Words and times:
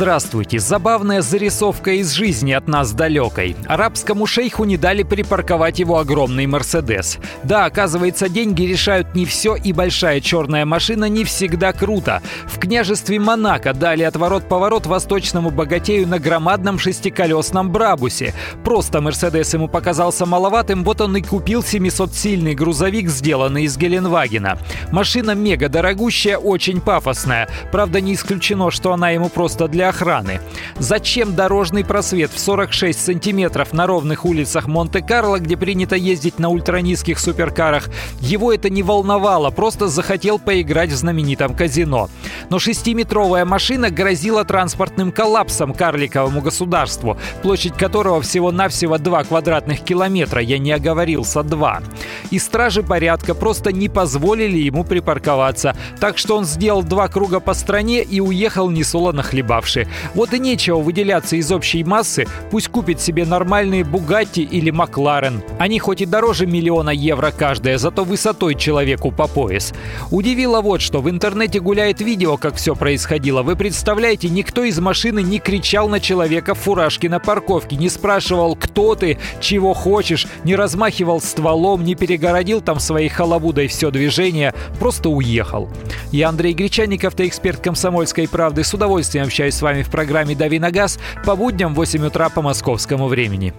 Здравствуйте. 0.00 0.58
Забавная 0.60 1.20
зарисовка 1.20 1.90
из 1.90 2.12
жизни 2.12 2.52
от 2.52 2.68
нас 2.68 2.92
далекой. 2.92 3.54
Арабскому 3.66 4.24
шейху 4.24 4.64
не 4.64 4.78
дали 4.78 5.02
припарковать 5.02 5.78
его 5.78 5.98
огромный 5.98 6.46
Мерседес. 6.46 7.18
Да, 7.42 7.66
оказывается, 7.66 8.30
деньги 8.30 8.62
решают 8.62 9.14
не 9.14 9.26
все, 9.26 9.56
и 9.56 9.74
большая 9.74 10.22
черная 10.22 10.64
машина 10.64 11.04
не 11.04 11.24
всегда 11.24 11.74
круто. 11.74 12.22
В 12.46 12.58
княжестве 12.58 13.20
Монако 13.20 13.74
дали 13.74 14.02
отворот-поворот 14.02 14.86
восточному 14.86 15.50
богатею 15.50 16.08
на 16.08 16.18
громадном 16.18 16.78
шестиколесном 16.78 17.70
Брабусе. 17.70 18.32
Просто 18.64 19.02
Мерседес 19.02 19.52
ему 19.52 19.68
показался 19.68 20.24
маловатым, 20.24 20.82
вот 20.82 21.02
он 21.02 21.14
и 21.18 21.20
купил 21.20 21.60
700-сильный 21.60 22.54
грузовик, 22.54 23.10
сделанный 23.10 23.64
из 23.64 23.76
Геленвагена. 23.76 24.60
Машина 24.92 25.32
мега 25.32 25.68
дорогущая, 25.68 26.38
очень 26.38 26.80
пафосная. 26.80 27.50
Правда, 27.70 28.00
не 28.00 28.14
исключено, 28.14 28.70
что 28.70 28.94
она 28.94 29.10
ему 29.10 29.28
просто 29.28 29.68
для 29.68 29.89
охраны. 29.90 30.40
Зачем 30.78 31.34
дорожный 31.36 31.84
просвет 31.84 32.30
в 32.32 32.38
46 32.40 32.98
сантиметров 32.98 33.72
на 33.72 33.86
ровных 33.86 34.24
улицах 34.24 34.66
Монте-Карло, 34.66 35.38
где 35.38 35.56
принято 35.56 35.94
ездить 35.94 36.38
на 36.38 36.48
ультранизких 36.48 37.18
суперкарах? 37.18 37.90
Его 38.20 38.52
это 38.52 38.70
не 38.70 38.82
волновало, 38.82 39.50
просто 39.50 39.88
захотел 39.88 40.38
поиграть 40.38 40.90
в 40.90 40.96
знаменитом 40.96 41.54
казино. 41.54 42.08
Но 42.48 42.58
шестиметровая 42.58 43.44
машина 43.44 43.90
грозила 43.90 44.44
транспортным 44.44 45.12
коллапсом 45.12 45.74
карликовому 45.74 46.40
государству, 46.40 47.18
площадь 47.42 47.74
которого 47.74 48.22
всего-навсего 48.22 48.98
2 48.98 49.24
квадратных 49.24 49.80
километра, 49.80 50.40
я 50.40 50.58
не 50.58 50.72
оговорился, 50.72 51.42
2. 51.42 51.82
И 52.30 52.38
стражи 52.38 52.82
порядка 52.82 53.34
просто 53.34 53.72
не 53.72 53.88
позволили 53.88 54.58
ему 54.58 54.84
припарковаться, 54.84 55.76
так 56.00 56.16
что 56.16 56.36
он 56.36 56.44
сделал 56.44 56.82
два 56.82 57.08
круга 57.08 57.40
по 57.40 57.54
стране 57.54 58.02
и 58.02 58.20
уехал 58.20 58.70
несолоно 58.70 59.22
хлебавший 59.22 59.79
дальше. 59.80 59.88
Вот 60.14 60.32
и 60.34 60.38
нечего 60.38 60.78
выделяться 60.78 61.36
из 61.36 61.50
общей 61.52 61.84
массы, 61.84 62.26
пусть 62.50 62.68
купит 62.68 63.00
себе 63.00 63.24
нормальные 63.24 63.84
Бугатти 63.84 64.42
или 64.42 64.70
Макларен. 64.70 65.42
Они 65.58 65.78
хоть 65.78 66.00
и 66.00 66.06
дороже 66.06 66.46
миллиона 66.46 66.90
евро 66.90 67.32
каждая, 67.36 67.78
зато 67.78 68.04
высотой 68.04 68.54
человеку 68.54 69.10
по 69.10 69.26
пояс. 69.26 69.72
Удивило 70.10 70.60
вот 70.60 70.80
что, 70.80 71.00
в 71.00 71.10
интернете 71.10 71.60
гуляет 71.60 72.00
видео, 72.00 72.36
как 72.36 72.56
все 72.56 72.74
происходило. 72.74 73.42
Вы 73.42 73.56
представляете, 73.56 74.28
никто 74.28 74.64
из 74.64 74.78
машины 74.78 75.22
не 75.22 75.38
кричал 75.38 75.88
на 75.88 76.00
человека 76.00 76.54
в 76.54 76.58
фуражке 76.58 77.08
на 77.08 77.18
парковке, 77.18 77.76
не 77.76 77.88
спрашивал, 77.88 78.56
кто 78.56 78.94
ты, 78.94 79.18
чего 79.40 79.74
хочешь, 79.74 80.26
не 80.44 80.54
размахивал 80.54 81.20
стволом, 81.20 81.84
не 81.84 81.94
перегородил 81.94 82.60
там 82.60 82.80
своей 82.80 83.08
халабудой 83.08 83.68
все 83.68 83.90
движение, 83.90 84.54
просто 84.78 85.08
уехал. 85.08 85.68
Я 86.12 86.28
Андрей 86.28 86.54
Гречанников, 86.54 87.10
автоэксперт 87.10 87.60
комсомольской 87.60 88.28
правды, 88.28 88.64
с 88.64 88.72
удовольствием 88.74 89.26
общаюсь 89.26 89.59
с 89.60 89.62
вами 89.62 89.82
в 89.82 89.90
программе 89.90 90.34
«Дави 90.34 90.58
на 90.58 90.70
газ» 90.70 90.98
по 91.22 91.36
будням 91.36 91.74
в 91.74 91.76
8 91.76 92.06
утра 92.06 92.30
по 92.30 92.40
московскому 92.40 93.08
времени. 93.08 93.52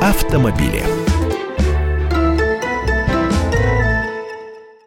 Автомобили. 0.00 1.01